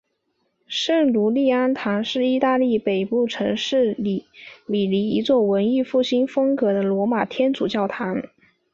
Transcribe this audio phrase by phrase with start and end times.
[0.65, 4.25] 圣儒利安堂是意大利北部城市里
[4.65, 8.23] 米尼一座文艺复兴风格的罗马天主教教堂。